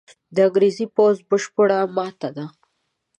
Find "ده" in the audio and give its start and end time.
2.35-2.45